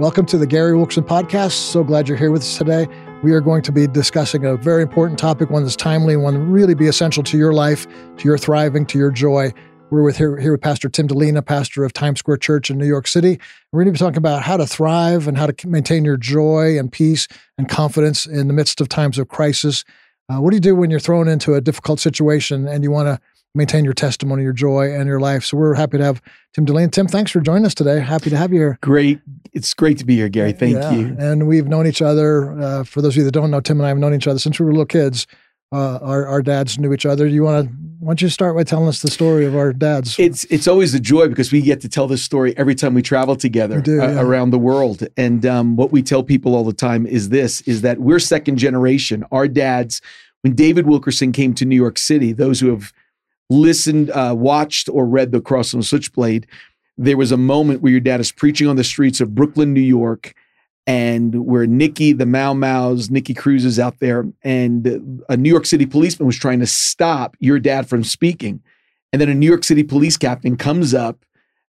[0.00, 1.50] Welcome to the Gary Wilkerson Podcast.
[1.50, 2.88] So glad you're here with us today.
[3.22, 6.40] We are going to be discussing a very important topic, one that's timely, one that
[6.40, 9.52] really be essential to your life, to your thriving, to your joy.
[9.90, 12.86] We're with here, here with Pastor Tim Dilena, pastor of Times Square Church in New
[12.86, 13.38] York City.
[13.72, 16.78] We're going to be talking about how to thrive and how to maintain your joy
[16.78, 19.84] and peace and confidence in the midst of times of crisis.
[20.30, 23.06] Uh, what do you do when you're thrown into a difficult situation and you want
[23.06, 23.20] to
[23.54, 25.44] maintain your testimony, your joy, and your life.
[25.44, 26.22] So we're happy to have
[26.54, 26.92] Tim Dilena.
[26.92, 28.00] Tim, thanks for joining us today.
[28.00, 28.78] Happy to have you here.
[28.80, 29.20] Great.
[29.52, 30.52] It's great to be here, Gary.
[30.52, 30.92] Thank yeah.
[30.92, 31.16] you.
[31.18, 32.52] And we've known each other.
[32.52, 34.38] Uh, for those of you that don't know, Tim and I have known each other
[34.38, 35.26] since we were little kids.
[35.72, 37.28] Uh, our, our dads knew each other.
[37.28, 37.74] Do you want to?
[38.00, 40.18] Why don't you start by telling us the story of our dads?
[40.18, 43.02] It's it's always a joy because we get to tell this story every time we
[43.02, 44.20] travel together do, uh, yeah.
[44.20, 45.06] around the world.
[45.16, 48.56] And um, what we tell people all the time is this: is that we're second
[48.56, 49.24] generation.
[49.30, 50.00] Our dads,
[50.40, 52.92] when David Wilkerson came to New York City, those who have
[53.50, 56.46] listened, uh, watched, or read The Cross the Switchblade,
[56.96, 59.80] there was a moment where your dad is preaching on the streets of Brooklyn, New
[59.80, 60.34] York,
[60.86, 65.66] and where Nicky, the Mau Mau's, Nicky Cruz is out there, and a New York
[65.66, 68.62] City policeman was trying to stop your dad from speaking.
[69.12, 71.24] And then a New York City police captain comes up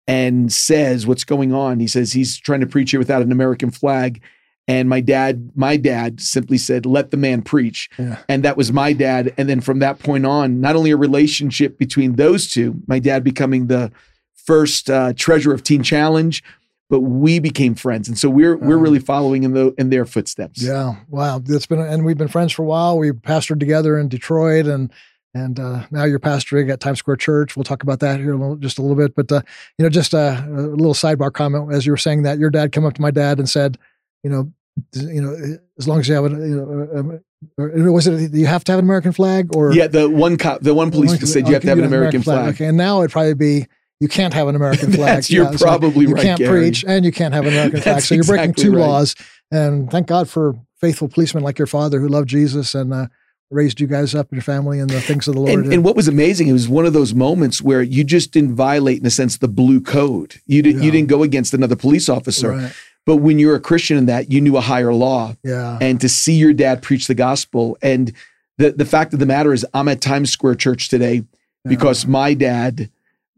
[0.07, 1.79] and says, What's going on?
[1.79, 4.21] He says he's trying to preach here without an American flag.
[4.67, 7.89] And my dad, my dad simply said, let the man preach.
[7.97, 8.17] Yeah.
[8.27, 9.33] And that was my dad.
[9.37, 13.23] And then from that point on, not only a relationship between those two, my dad
[13.23, 13.91] becoming the
[14.33, 16.43] first uh, treasurer of Teen Challenge,
[16.89, 18.07] but we became friends.
[18.07, 18.83] And so we're we're uh-huh.
[18.83, 20.61] really following in the in their footsteps.
[20.61, 20.95] Yeah.
[21.09, 21.39] Wow.
[21.39, 22.97] That's been and we've been friends for a while.
[22.97, 24.91] We pastored together in Detroit and
[25.33, 27.55] and uh, now you're pastoring at Times Square Church.
[27.55, 29.15] We'll talk about that here a little, just a little bit.
[29.15, 29.41] But uh,
[29.77, 32.71] you know, just a, a, little sidebar comment as you were saying that your dad
[32.71, 33.77] came up to my dad and said,
[34.23, 34.51] you know,
[34.93, 37.19] you know, as long as you have a, you know,
[37.57, 40.61] or was it you have to have an American flag or yeah, the one cop,
[40.61, 42.43] the one policeman said you have to have an American, American flag.
[42.43, 42.55] flag.
[42.55, 43.67] Okay, and now it'd probably be
[43.99, 45.29] you can't have an American flag.
[45.29, 46.23] you're yeah, probably so you right.
[46.23, 46.59] You can't Gary.
[46.61, 48.01] preach and you can't have an American flag.
[48.01, 48.87] So you're breaking two right.
[48.87, 49.15] laws.
[49.51, 53.07] And thank God for faithful policemen like your father who loved Jesus and uh,
[53.49, 55.53] raised you guys up and your family and the things of the Lord.
[55.53, 58.55] And, and, what was amazing, it was one of those moments where you just didn't
[58.55, 60.35] violate, in a sense, the blue code.
[60.45, 60.81] You didn't.
[60.81, 60.85] Yeah.
[60.85, 62.51] You didn't go against another police officer.
[62.51, 62.73] Right.
[63.07, 65.33] But when you're a Christian in that, you knew a higher law.
[65.41, 65.79] Yeah.
[65.79, 67.77] And to see your dad preach the gospel.
[67.81, 68.11] And
[68.57, 71.23] the, the fact of the matter is, I'm at Times Square Church today yeah.
[71.63, 72.89] because my dad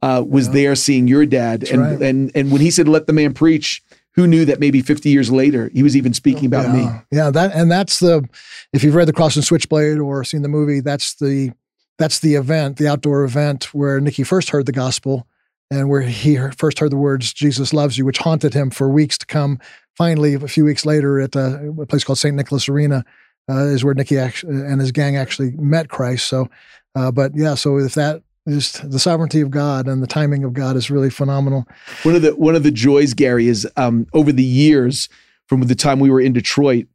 [0.01, 0.53] uh, was yeah.
[0.53, 1.69] there seeing your dad.
[1.69, 2.01] and, right.
[2.01, 3.83] and, and when he said, let the man preach,
[4.15, 6.73] who knew that maybe 50 years later he was even speaking about yeah.
[6.73, 7.01] me?
[7.11, 7.29] Yeah.
[7.29, 8.27] That, and that's the,
[8.73, 11.51] if you've read The Cross and Switchblade or seen the movie, that's the,
[11.99, 15.27] that's the event, the outdoor event where Nicky first heard the gospel
[15.71, 19.17] and where he first heard the words "Jesus loves you," which haunted him for weeks
[19.17, 19.59] to come.
[19.95, 22.35] Finally, a few weeks later, at a, a place called St.
[22.35, 23.03] Nicholas Arena,
[23.49, 26.27] uh, is where Nicky and his gang actually met Christ.
[26.27, 26.49] So,
[26.95, 30.53] uh, but yeah, so if that is the sovereignty of God and the timing of
[30.53, 31.65] God is really phenomenal.
[32.03, 35.09] One of the one of the joys, Gary, is um, over the years
[35.47, 36.87] from the time we were in Detroit.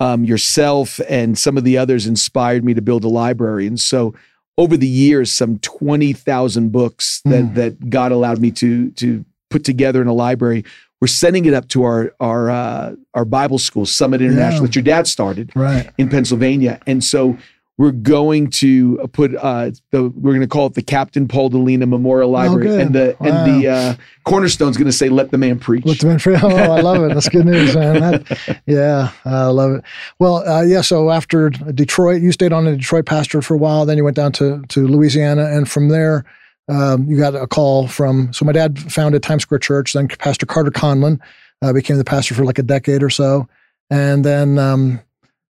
[0.00, 4.14] Um, yourself and some of the others inspired me to build a library, and so
[4.58, 7.54] over the years some 20,000 books that mm.
[7.54, 10.64] that God allowed me to to put together in a library.
[11.00, 14.66] We're sending it up to our our uh, our Bible school, Summit International, yeah.
[14.66, 15.88] that your dad started right.
[15.96, 17.38] in Pennsylvania, and so
[17.78, 21.88] we're going to put uh, the we're going to call it the Captain Paul Dilena
[21.88, 23.28] Memorial Library, oh, and the wow.
[23.28, 23.94] and the uh,
[24.24, 26.40] cornerstone's going to say "Let the man preach." Let the man preach.
[26.42, 27.14] Oh, I love it.
[27.14, 28.00] That's good news, man.
[28.00, 29.84] That, yeah, I love it.
[30.18, 30.80] Well, uh, yeah.
[30.80, 33.86] So after Detroit, you stayed on a Detroit pastor for a while.
[33.86, 36.24] Then you went down to to Louisiana, and from there.
[36.70, 39.94] Um, you got a call from so my dad founded Times Square Church.
[39.94, 41.18] Then Pastor Carter Conlon
[41.62, 43.48] uh, became the pastor for like a decade or so,
[43.88, 45.00] and then um,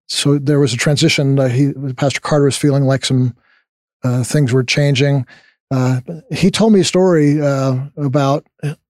[0.09, 1.39] so there was a transition.
[1.39, 3.35] Uh, he, Pastor Carter was feeling like some
[4.03, 5.25] uh, things were changing.
[5.71, 8.45] Uh, he told me a story uh, about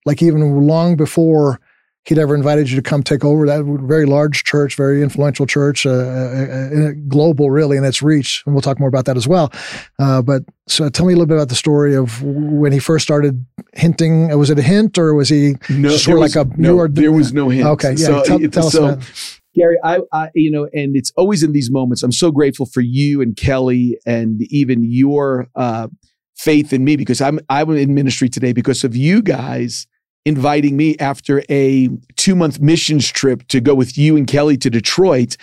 [0.06, 1.60] like even long before
[2.06, 5.86] he'd ever invited you to come take over that very large church, very influential church,
[5.86, 8.42] uh, uh, global really in its reach.
[8.46, 9.52] And we'll talk more about that as well.
[9.98, 13.46] but so tell me a little bit about the story of when he first started
[13.74, 14.36] hinting.
[14.38, 16.88] Was it a hint or was he no, sort of like a no?
[16.88, 17.68] There was no hint.
[17.68, 18.06] Okay, yeah.
[18.06, 21.70] So, tell, tell so, us Gary, I, I, you know, and it's always in these
[21.70, 22.02] moments.
[22.02, 25.90] I'm so grateful for you and Kelly and even your uh,
[26.38, 29.86] faith in me because I'm I'm in ministry today because of you guys
[30.26, 34.70] inviting me after a two month missions trip to go with you and Kelly to
[34.70, 35.36] Detroit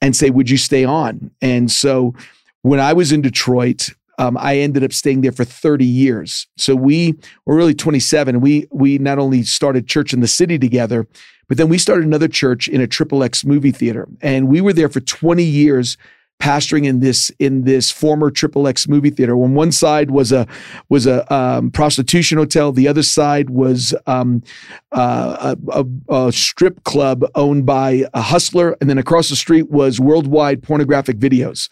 [0.00, 2.14] and say, "Would you stay on?" And so
[2.62, 6.46] when I was in Detroit, um, I ended up staying there for 30 years.
[6.58, 7.14] So we
[7.46, 11.06] were really 27, we we not only started church in the city together,
[11.50, 14.72] but then we started another church in a triple X movie theater, and we were
[14.72, 15.96] there for 20 years
[16.40, 19.34] pastoring in this in this former Triple X movie theater.
[19.34, 20.46] On one side was a
[20.88, 22.70] was a um, prostitution hotel.
[22.70, 24.44] The other side was um,
[24.92, 29.72] uh, a, a, a, strip club owned by a hustler, and then across the street
[29.72, 31.68] was worldwide pornographic videos.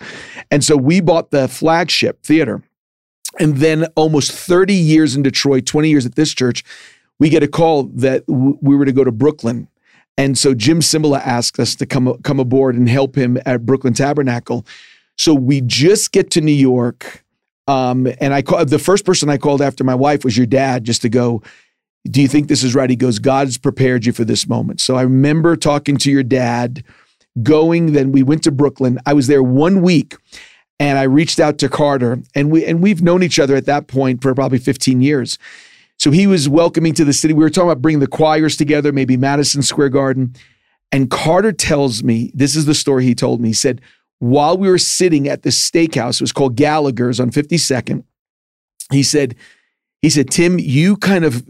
[0.50, 2.64] And so we bought the flagship theater,
[3.38, 6.64] and then almost thirty years in Detroit, twenty years at this church,
[7.18, 9.68] we get a call that we were to go to Brooklyn
[10.18, 13.94] and so Jim Cymbala asked us to come, come aboard and help him at Brooklyn
[13.94, 14.66] Tabernacle.
[15.16, 17.24] So we just get to New York.
[17.68, 20.82] Um, and I called the first person I called after my wife was your dad,
[20.82, 21.42] just to go,
[22.10, 22.90] Do you think this is right?
[22.90, 24.80] He goes, God's prepared you for this moment.
[24.80, 26.82] So I remember talking to your dad,
[27.40, 28.98] going, then we went to Brooklyn.
[29.06, 30.16] I was there one week
[30.80, 33.86] and I reached out to Carter, and we and we've known each other at that
[33.86, 35.38] point for probably 15 years.
[35.98, 37.34] So he was welcoming to the city.
[37.34, 40.34] We were talking about bringing the choirs together, maybe Madison Square Garden.
[40.92, 43.48] And Carter tells me this is the story he told me.
[43.48, 43.80] He said,
[44.20, 48.04] while we were sitting at this steakhouse, it was called Gallagher's on 52nd,
[48.90, 49.36] he said,
[50.00, 51.44] he said, Tim, you kind of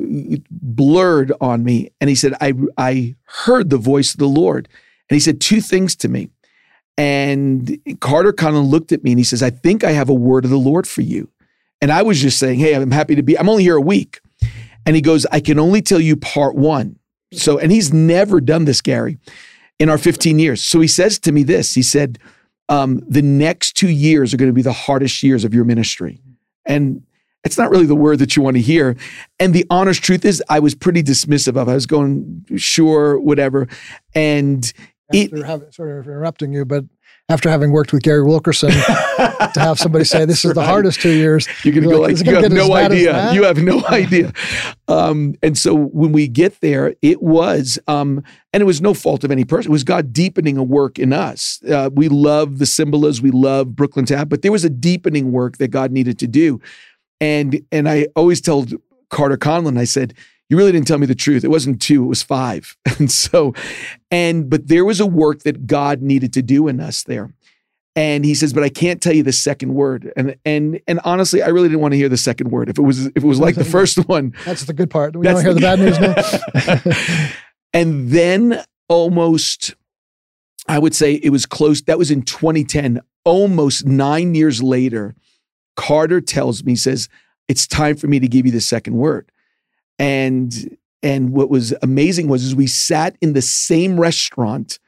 [0.51, 1.91] blurred on me.
[2.01, 4.69] And he said, I, I heard the voice of the Lord.
[5.09, 6.31] And he said two things to me.
[6.97, 10.15] And Carter kind of looked at me and he says, I think I have a
[10.15, 11.29] word of the Lord for you.
[11.81, 14.21] And I was just saying, Hey, I'm happy to be, I'm only here a week.
[14.89, 16.99] And he goes, I can only tell you part one.
[17.35, 19.19] So, and he's never done this, Gary,
[19.79, 20.65] in our 15 years.
[20.65, 22.19] So he says to me this He said,
[22.71, 26.23] um, The next two years are going to be the hardest years of your ministry.
[26.65, 27.03] And
[27.45, 28.97] it's not really the word that you want to hear.
[29.39, 31.69] And the honest truth is, I was pretty dismissive of.
[31.69, 31.73] It.
[31.73, 33.69] I was going, sure, whatever.
[34.15, 34.73] And
[35.13, 36.87] After it, having, sort of interrupting you, but
[37.29, 38.71] after having worked with Gary Wilkerson,
[39.19, 41.47] to have somebody say this is the hardest two years.
[41.63, 43.33] You're going to go like, like you have no idea.
[43.33, 44.33] You have no idea.
[44.89, 48.23] Um, and so when we get there, it was, um,
[48.53, 49.71] and it was no fault of any person.
[49.71, 51.63] It was God deepening a work in us.
[51.65, 55.59] Uh, we love the Cymbalas, we love Brooklyn Tab, but there was a deepening work
[55.59, 56.61] that God needed to do.
[57.21, 58.73] And and I always told
[59.11, 60.15] Carter Conlon, I said,
[60.49, 61.45] you really didn't tell me the truth.
[61.45, 62.77] It wasn't two, it was five.
[62.99, 63.55] And so,
[64.11, 67.33] and, but there was a work that God needed to do in us there.
[67.95, 70.13] And he says, but I can't tell you the second word.
[70.17, 72.69] And and and honestly, I really didn't want to hear the second word.
[72.69, 74.35] If it was if it was like the first one.
[74.45, 75.17] That's the good part.
[75.17, 77.33] We don't hear the bad news now.
[77.73, 79.75] and then almost,
[80.67, 81.83] I would say it was close.
[81.83, 83.01] That was in 2010.
[83.25, 85.15] Almost nine years later,
[85.77, 87.09] Carter tells me, says,
[87.49, 89.31] it's time for me to give you the second word.
[89.99, 94.79] And and what was amazing was is we sat in the same restaurant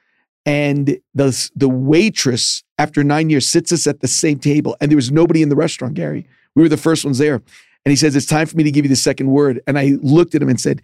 [0.47, 4.97] and the the waitress after 9 years sits us at the same table and there
[4.97, 6.27] was nobody in the restaurant Gary.
[6.55, 7.43] We were the first ones there.
[7.85, 9.61] And he says it's time for me to give you the second word.
[9.67, 10.83] And I looked at him and said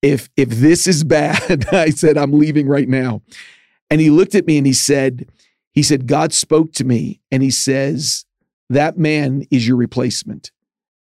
[0.00, 3.22] if if this is bad I said I'm leaving right now.
[3.90, 5.28] And he looked at me and he said
[5.72, 8.24] he said God spoke to me and he says
[8.68, 10.50] that man is your replacement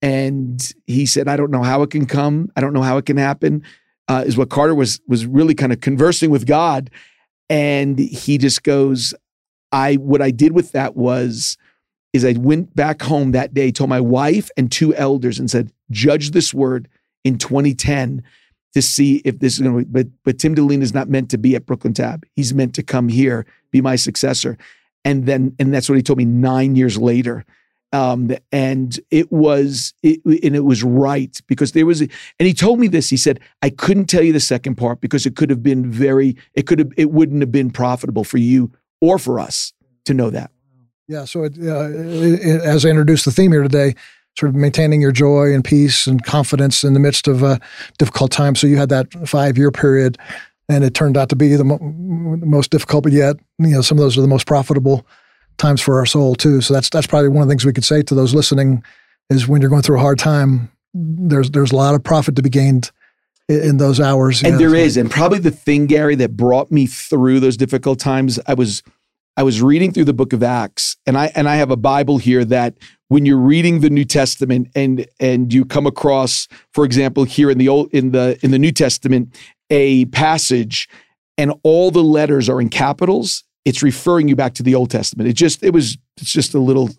[0.05, 2.51] and he said, I don't know how it can come.
[2.55, 3.63] I don't know how it can happen.
[4.07, 6.91] Uh, is what Carter was was really kind of conversing with God.
[7.49, 9.15] And he just goes,
[9.71, 11.57] I what I did with that was
[12.13, 15.71] is I went back home that day, told my wife and two elders and said,
[15.89, 16.87] judge this word
[17.23, 18.23] in 2010
[18.75, 21.39] to see if this is going to but but Tim Dilena is not meant to
[21.39, 22.27] be at Brooklyn Tab.
[22.35, 24.55] He's meant to come here, be my successor.
[25.03, 27.43] And then and that's what he told me 9 years later
[27.95, 32.79] um, and it was it, and it was right because there was and he told
[32.79, 33.09] me this.
[33.09, 36.35] He said i couldn't tell you the second part because it could have been very
[36.53, 38.71] it could have it wouldn't have been profitable for you
[39.01, 39.73] or for us
[40.05, 40.51] to know that.
[41.07, 43.95] Yeah so it, uh, it, as i introduced the theme here today
[44.37, 47.59] sort of maintaining your joy and peace and confidence in the midst of a
[47.97, 50.17] difficult time so you had that five year period
[50.67, 53.97] and it turned out to be the mo- most difficult but yet you know some
[53.97, 55.05] of those are the most profitable
[55.57, 56.61] times for our soul too.
[56.61, 58.83] So that's that's probably one of the things we could say to those listening
[59.29, 62.41] is when you're going through a hard time, there's there's a lot of profit to
[62.41, 62.91] be gained
[63.47, 64.43] in, in those hours.
[64.43, 68.39] And there is, and probably the thing, Gary, that brought me through those difficult times.
[68.47, 68.83] I was
[69.37, 72.17] I was reading through the book of Acts, and I and I have a Bible
[72.17, 72.75] here that
[73.07, 77.57] when you're reading the New Testament and and you come across, for example, here in
[77.57, 79.35] the old in the in the New Testament,
[79.69, 80.87] a passage
[81.37, 85.27] and all the letters are in capitals it's referring you back to the Old Testament.
[85.27, 86.89] It just it was it's just a little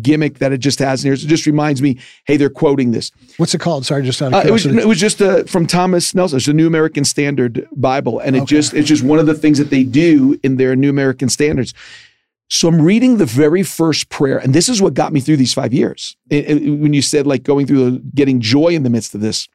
[0.00, 1.16] gimmick that it just has in here.
[1.16, 3.12] So it just reminds me, hey, they're quoting this.
[3.36, 3.84] What's it called?
[3.84, 6.38] Sorry, just out of uh, it was it was just uh, from Thomas Nelson.
[6.38, 8.46] It's a New American Standard Bible, and it okay.
[8.46, 11.74] just it's just one of the things that they do in their New American Standards.
[12.48, 15.54] So I'm reading the very first prayer, and this is what got me through these
[15.54, 16.16] five years.
[16.30, 19.20] It, it, when you said like going through the, getting joy in the midst of
[19.20, 19.48] this,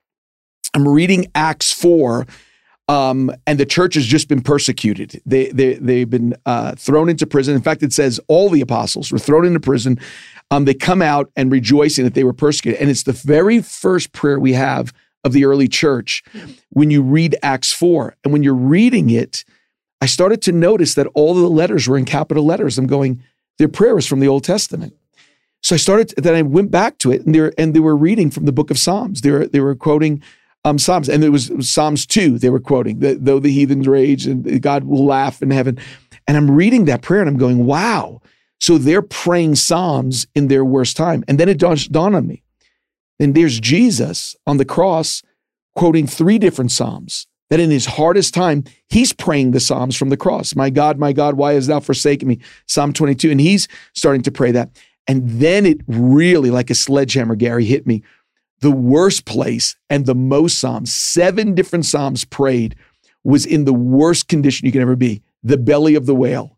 [0.75, 2.27] I'm reading Acts four
[2.89, 5.21] Um, and the church has just been persecuted.
[5.23, 7.55] They, they, they've been uh, thrown into prison.
[7.55, 9.99] In fact, it says all the apostles were thrown into prison.
[10.49, 12.81] Um, they come out and rejoicing that they were persecuted.
[12.81, 14.91] And it's the very first prayer we have
[15.23, 16.23] of the early church
[16.71, 18.15] when you read Acts 4.
[18.23, 19.45] And when you're reading it,
[20.01, 22.79] I started to notice that all the letters were in capital letters.
[22.79, 23.21] I'm going,
[23.59, 24.95] their prayer is from the Old Testament.
[25.61, 27.95] So I started, then I went back to it and they were, and they were
[27.95, 29.21] reading from the book of Psalms.
[29.21, 30.23] They were, they were quoting
[30.69, 34.61] um, Psalms, and it was, Psalms 2 they were quoting, though the heathens rage and
[34.61, 35.79] God will laugh in heaven.
[36.27, 38.21] And I'm reading that prayer and I'm going, wow.
[38.59, 41.23] So they're praying Psalms in their worst time.
[41.27, 42.43] And then it dawned on me.
[43.19, 45.23] And there's Jesus on the cross
[45.75, 50.17] quoting three different Psalms that in his hardest time, he's praying the Psalms from the
[50.17, 50.55] cross.
[50.55, 52.39] My God, my God, why hast thou forsaken me?
[52.67, 53.31] Psalm 22.
[53.31, 54.69] And he's starting to pray that.
[55.07, 58.03] And then it really, like a sledgehammer, Gary, hit me
[58.61, 62.75] the worst place and the most Psalms, seven different Psalms prayed,
[63.23, 66.57] was in the worst condition you can ever be the belly of the whale.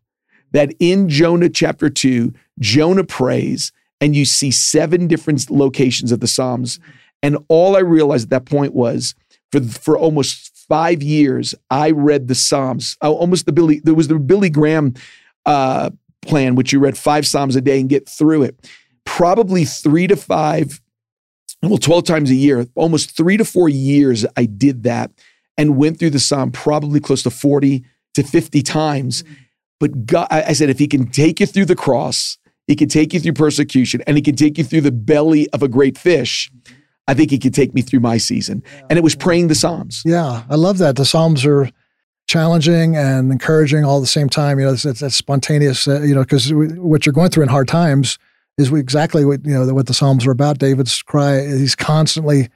[0.52, 6.26] That in Jonah chapter 2, Jonah prays, and you see seven different locations of the
[6.26, 6.78] Psalms.
[7.22, 9.14] And all I realized at that point was
[9.50, 14.08] for, for almost five years, I read the Psalms, uh, almost the Billy, there was
[14.08, 14.94] the Billy Graham
[15.46, 15.90] uh,
[16.22, 18.70] plan, which you read five Psalms a day and get through it.
[19.04, 20.80] Probably three to five
[21.70, 25.12] well, 12 times a year, almost three to four years, I did that
[25.56, 29.22] and went through the psalm probably close to 40 to 50 times.
[29.22, 29.34] Mm-hmm.
[29.80, 33.12] But God, I said, if he can take you through the cross, he can take
[33.12, 36.50] you through persecution, and he can take you through the belly of a great fish.
[36.50, 36.74] Mm-hmm.
[37.08, 38.62] I think he could take me through my season.
[38.88, 40.02] And it was praying the Psalms.
[40.04, 40.94] Yeah, I love that.
[40.94, 41.68] The Psalms are
[42.28, 44.60] challenging and encouraging all at the same time.
[44.60, 47.48] You know, it's, it's, it's spontaneous, uh, you know, because what you're going through in
[47.48, 48.18] hard times–
[48.58, 50.58] is exactly what you know what the Psalms are about.
[50.58, 51.46] David's cry.
[51.46, 52.48] He's constantly,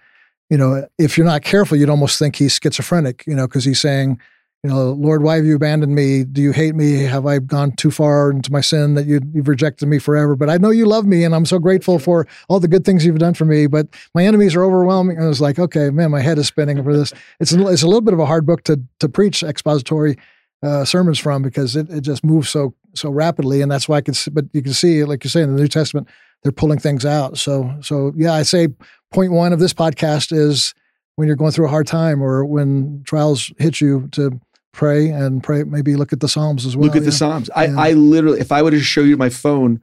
[0.51, 3.25] you know, if you're not careful, you'd almost think he's schizophrenic.
[3.27, 4.21] You know, because he's saying,
[4.63, 6.25] you know, Lord, why have you abandoned me?
[6.25, 7.03] Do you hate me?
[7.05, 10.37] Have I gone too far into my sin that you, have rejected me forever?
[10.37, 13.05] But I know you love me, and I'm so grateful for all the good things
[13.05, 13.67] you've done for me.
[13.67, 15.17] But my enemies are overwhelming.
[15.17, 17.13] And I was like, okay, man, my head is spinning over this.
[17.41, 20.17] It's a, it's a little bit of a hard book to to preach expository
[20.63, 24.01] uh, sermons from because it, it just moves so so rapidly, and that's why I
[24.01, 24.15] can.
[24.15, 26.09] See, but you can see, like you say in the New Testament,
[26.43, 27.39] they're pulling things out.
[27.39, 28.69] So so yeah, I say
[29.13, 30.75] point one of this podcast is
[31.17, 34.41] when you're going through a hard time or when trials hit you to
[34.73, 35.65] pray and pray.
[35.65, 36.87] Maybe look at the Psalms as well.
[36.87, 37.07] Look at yeah.
[37.07, 37.51] the Psalms.
[37.57, 39.81] I, I literally, if I were to show you my phone,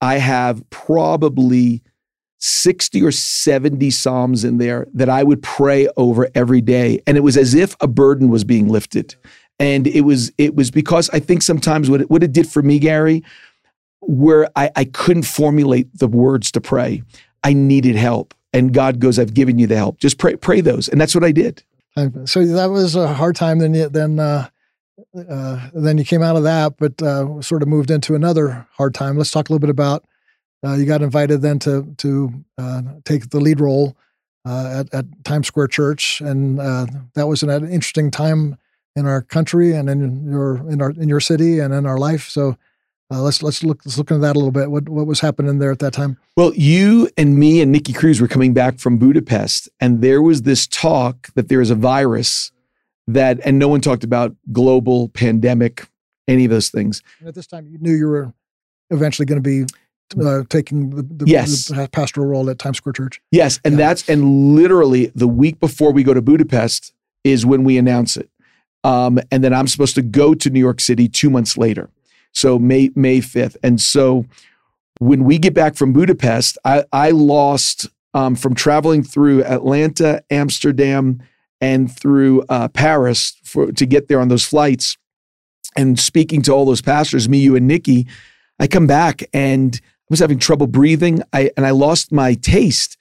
[0.00, 1.82] I have probably
[2.40, 7.00] 60 or 70 Psalms in there that I would pray over every day.
[7.06, 9.14] And it was as if a burden was being lifted
[9.62, 12.62] and it was it was because I think sometimes what it, what it did for
[12.62, 13.22] me, Gary,
[14.00, 17.04] where I, I couldn't formulate the words to pray,
[17.44, 19.98] I needed help, and God goes, "I've given you the help.
[19.98, 21.62] Just pray pray those," and that's what I did.
[22.24, 23.60] So that was a hard time.
[23.60, 24.48] Then you, then uh,
[25.16, 28.94] uh, then you came out of that, but uh, sort of moved into another hard
[28.94, 29.16] time.
[29.16, 30.04] Let's talk a little bit about.
[30.64, 33.96] Uh, you got invited then to to uh, take the lead role
[34.44, 36.58] uh, at, at Times Square Church, and
[37.14, 38.58] that was an interesting time
[38.96, 42.28] in our country and in your in our in your city and in our life.
[42.28, 42.56] So
[43.10, 44.70] uh, let's let's look let's look into that a little bit.
[44.70, 46.18] What what was happening there at that time?
[46.36, 50.42] Well, you and me and Nicky Cruz were coming back from Budapest, and there was
[50.42, 52.52] this talk that there is a virus
[53.06, 55.86] that, and no one talked about global pandemic,
[56.28, 57.02] any of those things.
[57.18, 58.32] And at this time, you knew you were
[58.90, 59.66] eventually going to be
[60.20, 61.66] uh, taking the, the, yes.
[61.68, 63.20] the, pastoral role at Times Square Church.
[63.30, 63.88] Yes, and yeah.
[63.88, 66.92] that's and literally the week before we go to Budapest
[67.24, 68.30] is when we announce it.
[68.84, 71.90] Um, and then I'm supposed to go to New York City two months later.
[72.32, 73.56] So May May 5th.
[73.62, 74.24] And so
[74.98, 81.22] when we get back from Budapest, I, I lost um, from traveling through Atlanta, Amsterdam,
[81.60, 84.96] and through uh, Paris for, to get there on those flights
[85.76, 88.06] and speaking to all those pastors, me, you, and Nicky,
[88.58, 91.22] I come back and I was having trouble breathing.
[91.32, 92.96] I and I lost my taste.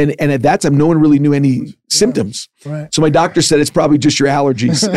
[0.00, 2.48] And, and at that time, no one really knew any symptoms.
[2.64, 2.92] Right.
[2.94, 4.88] So my doctor said it's probably just your allergies,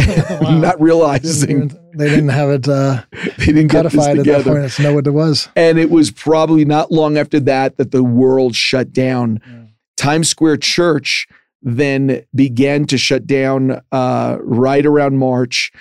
[0.61, 2.67] not realizing they didn't have it.
[2.67, 3.03] Uh,
[3.37, 4.71] they didn't codified at that point.
[4.71, 5.49] to know what it was.
[5.55, 9.41] And it was probably not long after that that the world shut down.
[9.45, 9.63] Yeah.
[9.97, 11.27] Times Square Church
[11.61, 15.71] then began to shut down uh, right around March.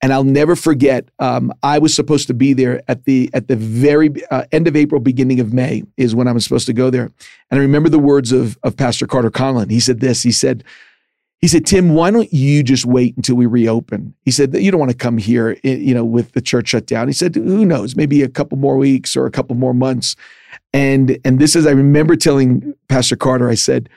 [0.00, 1.08] And I'll never forget.
[1.18, 4.76] Um, I was supposed to be there at the at the very uh, end of
[4.76, 7.10] April, beginning of May is when I was supposed to go there.
[7.50, 9.70] And I remember the words of of Pastor Carter Conlon.
[9.70, 10.22] He said this.
[10.22, 10.62] He said,
[11.40, 14.14] he said, Tim, why don't you just wait until we reopen?
[14.24, 17.08] He said you don't want to come here, you know, with the church shut down.
[17.08, 20.16] He said, who knows, maybe a couple more weeks or a couple more months.
[20.72, 23.88] And and this is, I remember telling Pastor Carter, I said,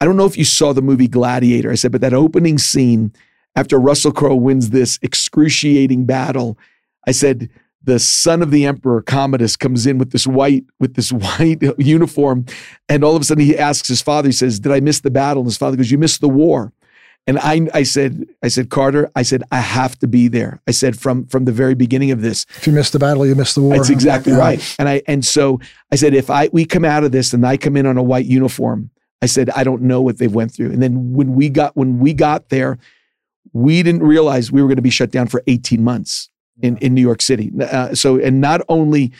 [0.00, 1.70] I don't know if you saw the movie Gladiator.
[1.70, 3.12] I said, but that opening scene
[3.54, 6.58] after Russell Crowe wins this excruciating battle,
[7.06, 7.50] I said,
[7.84, 12.46] the son of the emperor commodus comes in with this white with this white uniform
[12.88, 15.10] and all of a sudden he asks his father he says did i miss the
[15.10, 16.72] battle and his father goes you missed the war.
[17.26, 20.60] And i i said i said carter i said i have to be there.
[20.66, 22.46] I said from from the very beginning of this.
[22.56, 23.76] If you miss the battle you miss the war.
[23.76, 24.38] That's exactly yeah.
[24.38, 24.76] right.
[24.78, 25.60] And i and so
[25.92, 28.02] i said if i we come out of this and i come in on a
[28.02, 28.90] white uniform
[29.22, 30.72] i said i don't know what they've went through.
[30.72, 32.78] And then when we got when we got there
[33.52, 36.30] we didn't realize we were going to be shut down for 18 months
[36.60, 37.52] in, in New York City.
[37.60, 39.12] Uh, so, and not only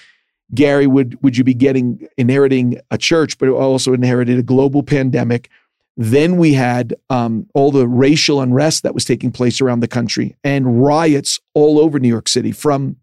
[0.55, 5.49] Gary would would you be getting inheriting a church, but also inherited a global pandemic.
[5.97, 10.37] Then we had um, all the racial unrest that was taking place around the country
[10.43, 12.53] and riots all over New York City.
[12.53, 12.97] From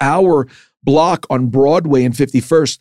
[0.00, 0.46] our
[0.82, 2.78] block on Broadway and 51st,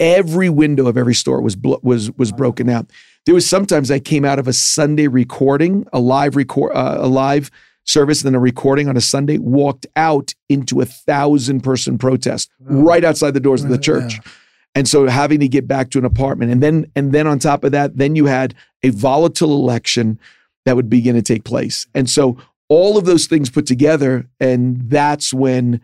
[0.00, 2.90] every window of every store was was was broken out.
[3.24, 7.08] There was sometimes I came out of a Sunday recording, a live record, uh, a
[7.08, 7.50] live
[7.84, 12.50] service and then a recording on a Sunday, walked out into a thousand person protest
[12.60, 14.14] right outside the doors of the church.
[14.14, 14.32] Yeah.
[14.74, 16.52] And so having to get back to an apartment.
[16.52, 20.18] And then and then on top of that, then you had a volatile election
[20.66, 21.86] that would begin to take place.
[21.94, 22.36] And so
[22.68, 25.80] all of those things put together, and that's when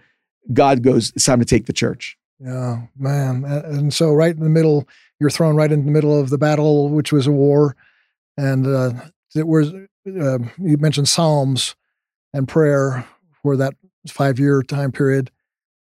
[0.52, 2.18] God goes, it's time to take the church.
[2.44, 3.44] Yeah, man.
[3.44, 4.88] And so right in the middle,
[5.20, 7.76] you're thrown right in the middle of the battle, which was a war.
[8.36, 8.92] And uh,
[9.36, 11.76] it was, uh, you mentioned Psalms
[12.32, 13.06] and prayer
[13.42, 13.74] for that
[14.08, 15.30] five year time period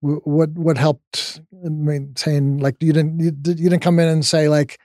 [0.01, 4.79] what what helped maintain like you didn't you, didn't come in and say like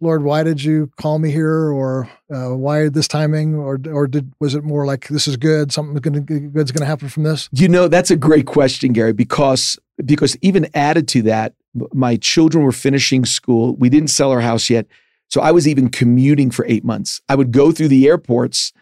[0.00, 4.32] lord why did you call me here or uh, why this timing or or did
[4.40, 7.68] was it more like this is good something good's going to happen from this you
[7.68, 11.54] know that's a great question gary because because even added to that
[11.92, 14.86] my children were finishing school we didn't sell our house yet
[15.28, 18.72] so i was even commuting for eight months i would go through the airports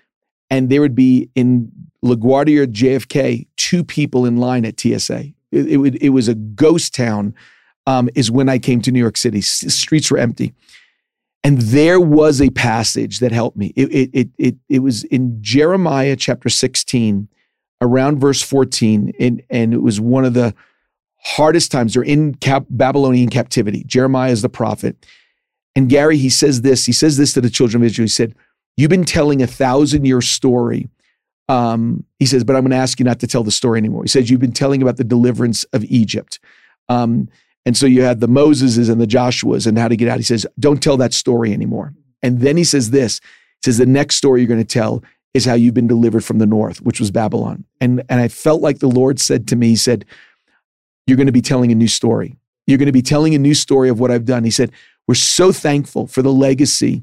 [0.51, 1.71] and there would be in
[2.05, 5.33] LaGuardia or JFK two people in line at TSA.
[5.53, 7.35] It, it, it was a ghost town.
[7.87, 9.39] Um, is when I came to New York City.
[9.39, 10.53] S- streets were empty,
[11.43, 13.73] and there was a passage that helped me.
[13.75, 17.29] It it it it, it was in Jeremiah chapter sixteen,
[17.81, 20.55] around verse fourteen, and and it was one of the
[21.23, 21.95] hardest times.
[21.95, 23.85] They're in cap- Babylonian captivity.
[23.85, 25.07] Jeremiah is the prophet,
[25.75, 26.87] and Gary he says this.
[26.87, 28.05] He says this to the children of Israel.
[28.05, 28.35] He said
[28.81, 30.89] You've been telling a thousand year story.
[31.51, 34.05] Um, he says, but I'm going to ask you not to tell the story anymore.
[34.05, 36.39] He says, You've been telling about the deliverance of Egypt.
[36.89, 37.29] Um,
[37.67, 40.17] and so you had the Moseses and the Joshuas and how to get out.
[40.17, 41.93] He says, Don't tell that story anymore.
[42.23, 43.21] And then he says this
[43.63, 45.03] He says, The next story you're going to tell
[45.35, 47.65] is how you've been delivered from the north, which was Babylon.
[47.81, 50.07] And, and I felt like the Lord said to me, He said,
[51.11, 52.37] You're going to be telling a new story.
[52.69, 54.45] You're going to be telling a new story of what I've done.
[54.45, 54.71] He said,
[55.09, 57.03] We're so thankful for the legacy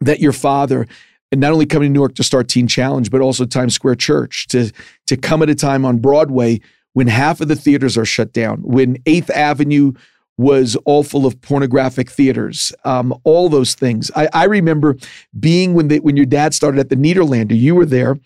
[0.00, 0.86] that your father
[1.30, 3.96] and not only coming to New York to start Teen Challenge, but also Times Square
[3.96, 4.72] Church to
[5.08, 6.60] to come at a time on Broadway
[6.94, 9.92] when half of the theaters are shut down, when Eighth Avenue
[10.38, 14.10] was all full of pornographic theaters, um, all those things.
[14.16, 14.96] I, I remember
[15.38, 18.18] being when they, when your dad started at the Nederlander, you were there,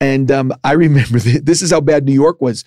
[0.00, 2.64] and um, I remember this is how bad New York was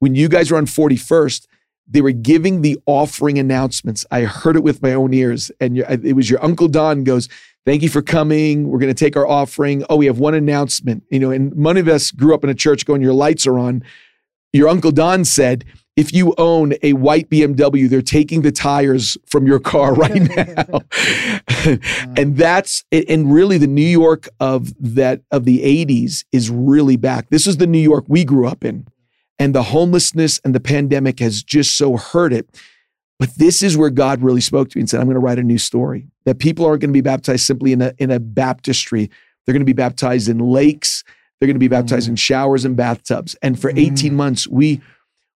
[0.00, 1.46] when you guys were on 41st.
[1.92, 4.06] They were giving the offering announcements.
[4.12, 7.28] I heard it with my own ears, and it was your uncle Don goes
[7.66, 8.68] Thank you for coming.
[8.68, 9.84] We're going to take our offering.
[9.90, 11.04] Oh, we have one announcement.
[11.10, 13.58] You know, and many of us grew up in a church going, Your lights are
[13.58, 13.84] on.
[14.52, 15.64] Your Uncle Don said,
[15.96, 20.22] if you own a white BMW, they're taking the tires from your car right
[20.68, 20.80] now.
[22.16, 27.28] and that's and really the New York of that of the 80s is really back.
[27.30, 28.86] This is the New York we grew up in.
[29.40, 32.48] And the homelessness and the pandemic has just so hurt it
[33.20, 35.38] but this is where God really spoke to me and said, I'm going to write
[35.38, 36.08] a new story.
[36.24, 39.10] That people aren't going to be baptized simply in a, in a baptistry.
[39.44, 41.04] They're going to be baptized in lakes.
[41.38, 42.10] They're going to be baptized mm.
[42.10, 43.36] in showers and bathtubs.
[43.42, 43.92] And for mm.
[43.92, 44.80] 18 months, we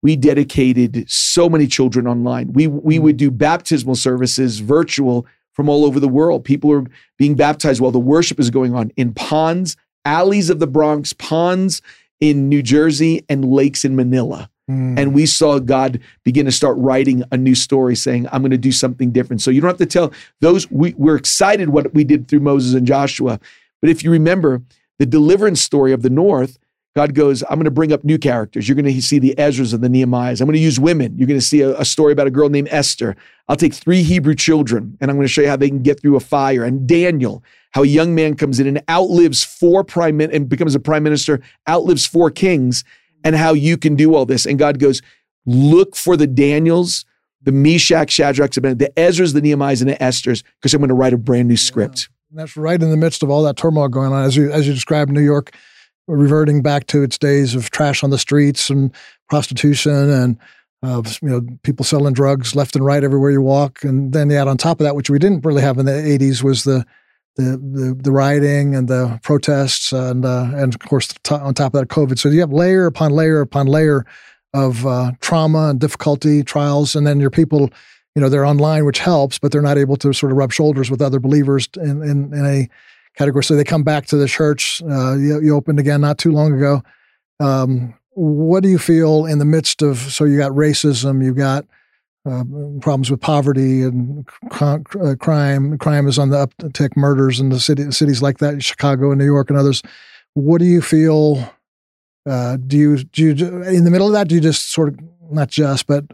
[0.02, 2.52] we dedicated so many children online.
[2.52, 3.02] We we mm.
[3.02, 6.44] would do baptismal services virtual from all over the world.
[6.44, 6.84] People are
[7.16, 11.80] being baptized while the worship is going on in ponds, alleys of the Bronx, ponds
[12.20, 14.50] in New Jersey, and lakes in Manila.
[14.70, 15.12] And hmm.
[15.14, 18.70] we saw God begin to start writing a new story saying, I'm going to do
[18.70, 19.42] something different.
[19.42, 22.74] So you don't have to tell those, we, we're excited what we did through Moses
[22.74, 23.40] and Joshua.
[23.80, 24.62] But if you remember
[25.00, 26.56] the deliverance story of the North,
[27.00, 28.68] God goes, I'm going to bring up new characters.
[28.68, 30.42] You're going to see the Ezras and the Nehemiahs.
[30.42, 31.16] I'm going to use women.
[31.16, 33.16] You're going to see a, a, story about a girl named Esther.
[33.48, 35.98] I'll take three Hebrew children and I'm going to show you how they can get
[35.98, 36.62] through a fire.
[36.62, 40.78] And Daniel, how a young man comes in and outlives four prime and becomes a
[40.78, 42.84] prime minister, outlives four kings,
[43.24, 44.44] and how you can do all this.
[44.44, 45.00] And God goes,
[45.46, 47.06] look for the Daniels,
[47.40, 51.14] the Meshach, Shadrachs, the Ezras, the Nehemiahs, and the Esthers, because I'm going to write
[51.14, 52.10] a brand new script.
[52.30, 52.42] Yeah.
[52.42, 54.74] that's right in the midst of all that turmoil going on, as you as you
[54.74, 55.54] described New York
[56.10, 58.94] reverting back to its days of trash on the streets and
[59.28, 60.38] prostitution and
[60.82, 63.84] uh, you know people selling drugs left and right everywhere you walk.
[63.84, 66.42] And then add on top of that, which we didn't really have in the '80s,
[66.42, 66.86] was the
[67.36, 71.80] the the, the rioting and the protests and uh, and of course on top of
[71.80, 72.18] that COVID.
[72.18, 74.04] So you have layer upon layer upon layer
[74.52, 77.70] of uh, trauma and difficulty trials, and then your people,
[78.14, 80.90] you know, they're online, which helps, but they're not able to sort of rub shoulders
[80.90, 82.68] with other believers in in, in a
[83.16, 83.44] category.
[83.44, 84.82] So they come back to the church.
[84.82, 86.82] Uh, you, you, opened again not too long ago.
[87.38, 89.98] Um, what do you feel in the midst of?
[89.98, 91.64] So you got racism, you got
[92.26, 92.44] uh,
[92.80, 94.28] problems with poverty and
[94.60, 94.78] uh,
[95.18, 95.78] crime.
[95.78, 96.96] Crime is on the uptick.
[96.96, 99.82] Murders in the city, cities like that, Chicago and New York and others.
[100.34, 101.52] What do you feel?
[102.28, 104.28] Uh, do you do you in the middle of that?
[104.28, 106.04] Do you just sort of not just, but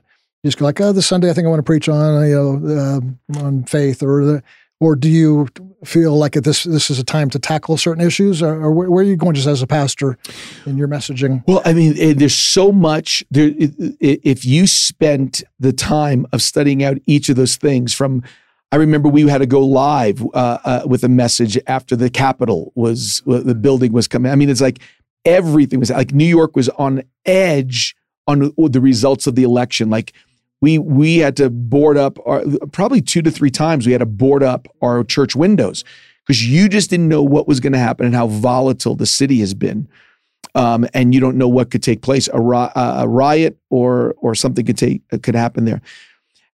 [0.45, 3.01] just go like, oh, this Sunday I think I want to preach on you know
[3.35, 4.43] uh, on faith, or the,
[4.81, 5.49] or do you
[5.85, 9.07] feel like this this is a time to tackle certain issues, or, or where, are
[9.07, 10.19] you going just as a pastor
[10.67, 11.43] in your messaging?
[11.47, 13.25] Well, I mean, eh, there's so much.
[13.31, 18.23] There, if you spent the time of studying out each of those things, from
[18.73, 22.73] I remember we had to go live uh, uh, with a message after the Capitol
[22.75, 24.31] was the building was coming.
[24.31, 24.81] I mean, it's like
[25.25, 29.89] everything was like New York was on edge on the results of the election.
[29.89, 30.13] Like
[30.61, 32.43] we we had to board up our,
[32.73, 35.85] probably two to three times we had to board up our church windows
[36.27, 39.41] because you just didn't know what was going to happen and how volatile the city
[39.41, 39.89] has been.
[40.55, 44.65] Um, and you don't know what could take place a, a riot or or something
[44.65, 45.83] could take could happen there.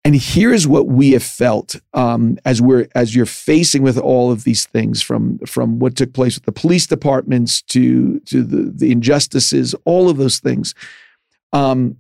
[0.05, 4.43] And here's what we have felt um, as we're as you're facing with all of
[4.43, 8.91] these things from from what took place with the police departments to to the the
[8.91, 10.75] injustices all of those things.
[11.53, 11.99] Um,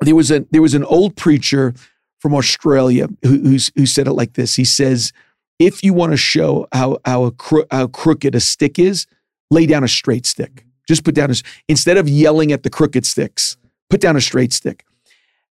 [0.00, 1.74] there was a there was an old preacher
[2.20, 4.56] from Australia who who said it like this.
[4.56, 5.12] He says,
[5.58, 9.06] "If you want to show how how cro- how crooked a stick is,
[9.50, 10.64] lay down a straight stick.
[10.88, 11.34] Just put down a
[11.68, 13.56] instead of yelling at the crooked sticks,
[13.90, 14.84] put down a straight stick."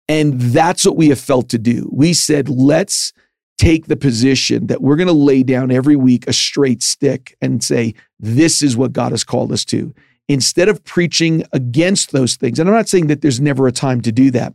[0.10, 1.90] And that's what we have felt to do.
[1.92, 3.14] We said, "Let's."
[3.60, 7.64] Take the position that we're going to lay down every week a straight stick and
[7.64, 9.94] say, This is what God has called us to
[10.28, 14.02] instead of preaching against those things, and I'm not saying that there's never a time
[14.02, 14.54] to do that,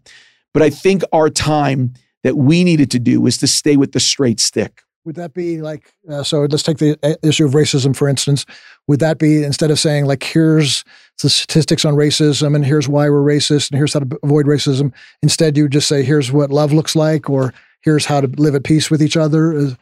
[0.54, 4.00] but I think our time that we needed to do was to stay with the
[4.00, 4.82] straight stick.
[5.04, 8.44] Would that be like, uh, so let's take the uh, issue of racism, for instance.
[8.88, 10.84] Would that be instead of saying, like, here's
[11.22, 14.92] the statistics on racism and here's why we're racist and here's how to avoid racism,
[15.22, 18.54] instead you would just say, here's what love looks like or here's how to live
[18.54, 19.74] at peace with each other?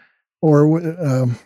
[0.42, 1.38] Or um,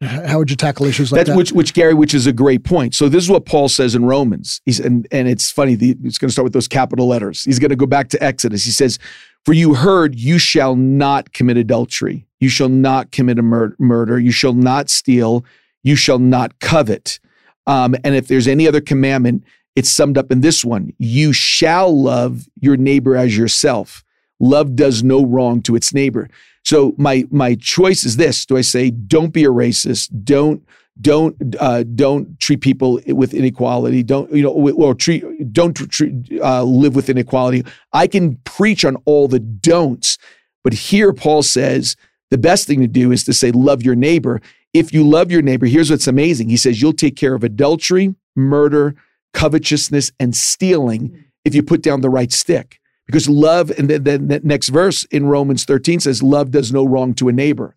[0.00, 1.36] how would you tackle issues like That's, that?
[1.36, 2.94] Which, which Gary, which is a great point.
[2.94, 4.60] So this is what Paul says in Romans.
[4.64, 5.74] He's and and it's funny.
[5.74, 7.44] The, he's going to start with those capital letters.
[7.44, 8.64] He's going to go back to Exodus.
[8.64, 8.98] He says,
[9.44, 12.26] "For you heard, you shall not commit adultery.
[12.38, 14.20] You shall not commit a mur- murder.
[14.20, 15.44] You shall not steal.
[15.82, 17.18] You shall not covet.
[17.66, 19.42] Um, and if there's any other commandment,
[19.74, 24.04] it's summed up in this one: You shall love your neighbor as yourself.
[24.38, 26.28] Love does no wrong to its neighbor."
[26.68, 30.10] So my my choice is this: Do I say don't be a racist?
[30.22, 30.62] Don't
[31.00, 34.02] don't uh, don't treat people with inequality.
[34.02, 34.50] Don't you know?
[34.50, 37.64] Or treat don't treat, uh, live with inequality.
[37.94, 40.18] I can preach on all the don'ts,
[40.62, 41.96] but here Paul says
[42.30, 44.42] the best thing to do is to say love your neighbor.
[44.74, 46.50] If you love your neighbor, here's what's amazing.
[46.50, 48.94] He says you'll take care of adultery, murder,
[49.32, 52.78] covetousness, and stealing if you put down the right stick.
[53.08, 57.14] Because love, and then, the next verse in Romans 13 says, love does no wrong
[57.14, 57.74] to a neighbor.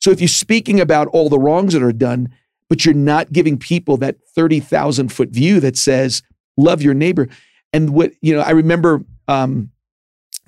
[0.00, 2.28] So if you're speaking about all the wrongs that are done,
[2.68, 6.22] but you're not giving people that 30,000 foot view that says,
[6.58, 7.28] love your neighbor.
[7.72, 9.70] And what, you know, I remember um,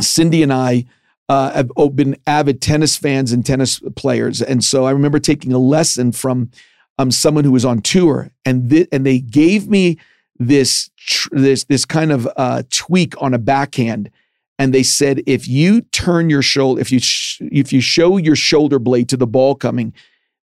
[0.01, 0.85] Cindy and I
[1.31, 4.43] uh, have been avid tennis fans and tennis players.
[4.43, 6.51] And so I remember taking a lesson from
[6.99, 9.99] um, someone who was on tour, and th- and they gave me
[10.39, 14.11] this tr- this this kind of uh, tweak on a backhand
[14.59, 18.37] and they said if you turn your shoulder if you sh- if you show your
[18.37, 19.93] shoulder blade to the ball coming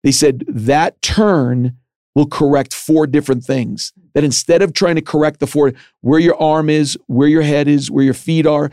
[0.03, 1.77] they said that turn
[2.15, 3.93] will correct four different things.
[4.15, 5.73] That instead of trying to correct the four
[6.03, 8.71] where your arm is where your head is where your feet are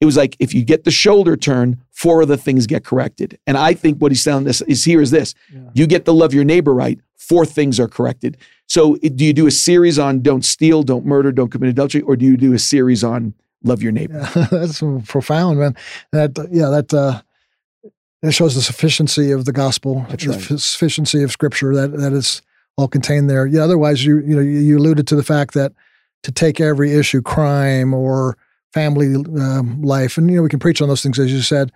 [0.00, 3.38] it was like if you get the shoulder turn four of the things get corrected.
[3.46, 5.34] And i think what he's telling us is here is this.
[5.52, 5.60] Yeah.
[5.72, 8.36] you get to love your neighbor right four things are corrected.
[8.66, 12.16] So do you do a series on don't steal don't murder don't commit adultery or
[12.16, 13.32] do you do a series on
[13.64, 14.18] love your neighbor.
[14.36, 15.76] Yeah, that's profound, man.
[16.12, 17.22] That yeah, that uh,
[18.22, 20.60] that shows the sufficiency of the gospel, that's the right.
[20.60, 22.42] sufficiency of Scripture that that is
[22.76, 23.46] all contained there.
[23.46, 25.72] Yeah, otherwise you you know you alluded to the fact that
[26.22, 28.38] to take every issue, crime or
[28.72, 31.72] family um, life, and you know we can preach on those things as you said,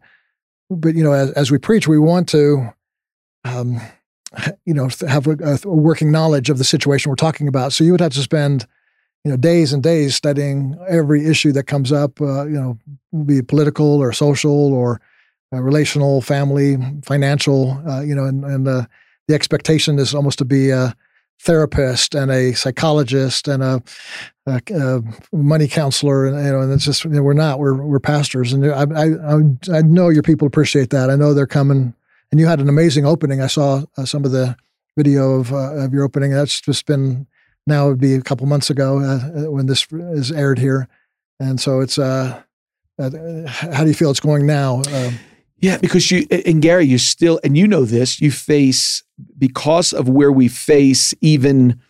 [0.71, 2.73] but you know as as we preach, we want to.
[3.45, 3.81] Um,
[4.67, 7.73] you know, have a, a, working knowledge of the situation we're talking about.
[7.73, 8.67] So you would have to spend,
[9.25, 12.21] you know, days and days studying every issue that comes up.
[12.21, 12.79] Uh, you know,
[13.25, 15.01] be it political or social or
[15.53, 17.83] uh, relational, family, financial.
[17.89, 18.87] Uh, you know, and and the
[19.31, 20.95] expectation is almost to be a
[21.41, 23.81] therapist and a psychologist and a,
[24.47, 25.03] a, a
[25.33, 27.59] money counselor, and you know, and it's just you know, we're not.
[27.59, 31.11] We're we're pastors, and I, I I know your people appreciate that.
[31.11, 31.95] I know they're coming
[32.31, 33.41] and you had an amazing opening.
[33.41, 34.57] I saw uh, some of the
[34.97, 36.31] video of uh, of your opening.
[36.33, 37.27] That's just been
[37.69, 40.89] now it would be a couple months ago uh, when this is aired here,
[41.39, 41.99] and so it's.
[41.99, 42.43] Uh,
[42.99, 43.11] uh
[43.47, 44.83] how do you feel it's going now?
[44.93, 45.19] Um,
[45.61, 48.21] yeah, because you and Gary, you still and you know this.
[48.21, 49.03] You face
[49.37, 51.81] because of where we face even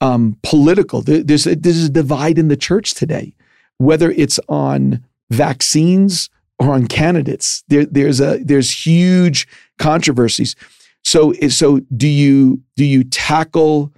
[0.00, 1.02] um, political.
[1.02, 3.34] There's a, there's a divide in the church today,
[3.78, 7.62] whether it's on vaccines or on candidates.
[7.68, 9.46] There, there's a there's huge
[9.78, 10.56] controversies.
[11.04, 13.92] So so do you do you tackle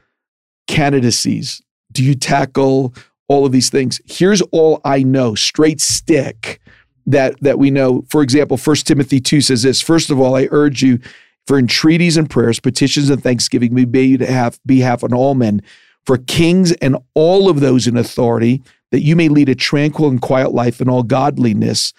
[0.66, 1.62] candidacies?
[1.90, 2.94] Do you tackle
[3.29, 4.01] all of these things?
[4.07, 6.61] Here's all I know, straight stick
[7.07, 8.05] that that we know.
[8.09, 10.98] For example, 1 Timothy 2 says this, first of all, I urge you
[11.46, 15.61] for entreaties and prayers, petitions and thanksgiving be made to have behalf on all men,
[16.07, 20.20] for kings and all of those in authority, that you may lead a tranquil and
[20.20, 21.92] quiet life in all godliness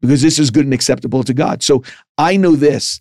[0.00, 1.62] because this is good and acceptable to God.
[1.62, 1.82] So
[2.16, 3.00] I know this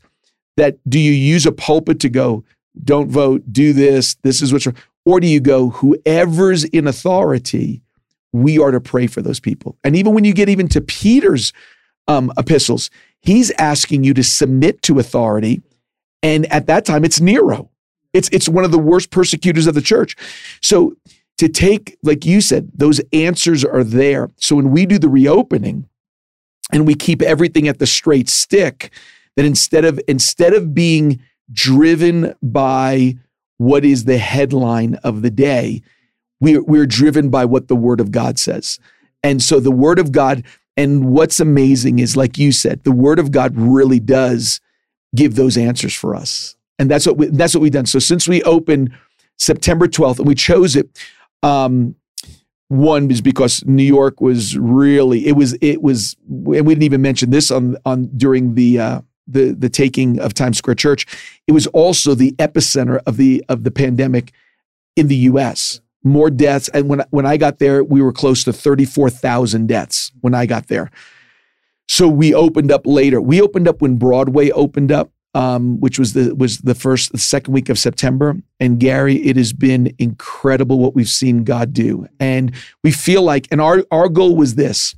[0.57, 2.43] that do you use a pulpit to go,
[2.83, 4.67] don't vote, do this, this is what's
[5.07, 7.81] or do you go, whoever's in authority,
[8.33, 9.77] we are to pray for those people.
[9.81, 11.53] And even when you get even to Peter's
[12.09, 12.89] um, epistles,
[13.21, 15.61] he's asking you to submit to authority.
[16.21, 17.69] And at that time, it's Nero.
[18.11, 20.17] It's it's one of the worst persecutors of the church.
[20.61, 20.97] So
[21.37, 24.29] to take, like you said, those answers are there.
[24.35, 25.87] So when we do the reopening,
[26.73, 28.91] and we keep everything at the straight stick
[29.37, 31.21] that instead of instead of being
[31.53, 33.15] driven by
[33.57, 35.81] what is the headline of the day.
[36.39, 38.79] We're, we're driven by what the word of god says.
[39.23, 40.43] And so the word of god
[40.75, 44.61] and what's amazing is like you said the word of god really does
[45.15, 46.55] give those answers for us.
[46.79, 47.87] And that's what we, that's what we've done.
[47.87, 48.93] So since we opened
[49.39, 50.89] september 12th and we chose it
[51.43, 51.95] um,
[52.69, 57.01] one is because New York was really it was it was and we didn't even
[57.01, 61.05] mention this on on during the uh, the the taking of Times Square Church.
[61.47, 64.31] It was also the epicenter of the of the pandemic
[64.95, 65.81] in the U.S.
[66.03, 69.67] More deaths, and when when I got there, we were close to thirty four thousand
[69.67, 70.89] deaths when I got there.
[71.89, 73.21] So we opened up later.
[73.21, 77.19] We opened up when Broadway opened up um, which was the was the first the
[77.19, 78.35] second week of September.
[78.59, 83.47] And Gary, it has been incredible what we've seen God do, and we feel like,
[83.51, 84.95] and our our goal was this,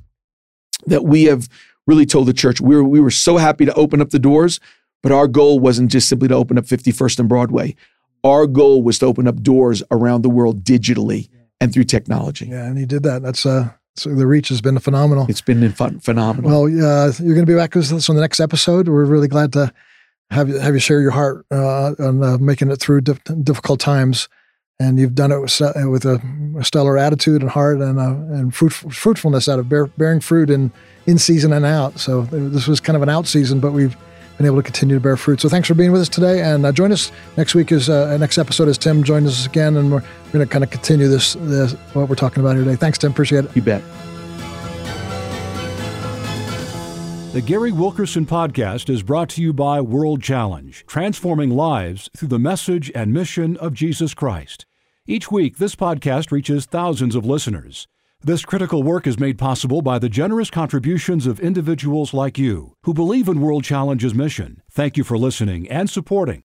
[0.86, 1.46] that we have
[1.90, 4.60] really told the church we were we were so happy to open up the doors,
[5.02, 7.74] but our goal wasn't just simply to open up 51st and Broadway.
[8.22, 11.28] Our goal was to open up doors around the world digitally
[11.60, 12.46] and through technology.
[12.46, 13.22] Yeah, and he did that.
[13.22, 15.26] That's uh so the reach has been phenomenal.
[15.28, 16.48] It's been fun, phenomenal.
[16.50, 18.88] Well, uh, you're going to be back with us on the next episode.
[18.88, 19.72] We're really glad to
[20.30, 24.28] have you have you share your heart uh, on uh, making it through difficult times,
[24.80, 26.20] and you've done it with, with a,
[26.58, 30.50] a, stellar attitude and heart and uh, and fruit, fruitfulness out of bear, bearing fruit
[30.50, 30.72] in
[31.06, 32.00] in season and out.
[32.00, 33.96] So this was kind of an out season, but we've
[34.38, 35.38] been able to continue to bear fruit.
[35.40, 37.70] So thanks for being with us today, and uh, join us next week.
[37.70, 40.64] Is uh, next episode as Tim joins us again, and we're, we're going to kind
[40.64, 42.76] of continue this, this what we're talking about here today.
[42.76, 43.12] Thanks, Tim.
[43.12, 43.54] Appreciate it.
[43.54, 43.82] You bet.
[47.34, 52.40] The Gary Wilkerson Podcast is brought to you by World Challenge, transforming lives through the
[52.40, 54.66] message and mission of Jesus Christ.
[55.10, 57.88] Each week, this podcast reaches thousands of listeners.
[58.22, 62.94] This critical work is made possible by the generous contributions of individuals like you who
[62.94, 64.62] believe in World Challenge's mission.
[64.70, 66.44] Thank you for listening and supporting